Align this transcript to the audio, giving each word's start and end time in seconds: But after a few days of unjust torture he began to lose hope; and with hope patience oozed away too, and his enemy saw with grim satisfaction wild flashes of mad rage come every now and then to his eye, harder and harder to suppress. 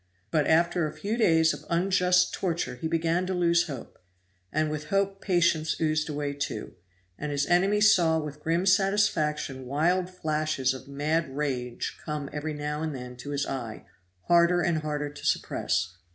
But 0.31 0.47
after 0.47 0.87
a 0.87 0.91
few 0.97 1.15
days 1.15 1.53
of 1.53 1.63
unjust 1.69 2.33
torture 2.33 2.73
he 2.75 2.87
began 2.87 3.27
to 3.27 3.35
lose 3.35 3.67
hope; 3.67 3.99
and 4.51 4.71
with 4.71 4.85
hope 4.85 5.21
patience 5.21 5.79
oozed 5.79 6.09
away 6.09 6.33
too, 6.33 6.73
and 7.19 7.31
his 7.31 7.45
enemy 7.45 7.81
saw 7.81 8.17
with 8.17 8.39
grim 8.39 8.65
satisfaction 8.65 9.67
wild 9.67 10.09
flashes 10.09 10.73
of 10.73 10.87
mad 10.87 11.37
rage 11.37 11.99
come 12.03 12.31
every 12.33 12.55
now 12.55 12.81
and 12.81 12.95
then 12.95 13.15
to 13.17 13.29
his 13.29 13.45
eye, 13.45 13.85
harder 14.23 14.59
and 14.63 14.79
harder 14.79 15.11
to 15.11 15.23
suppress. 15.23 15.97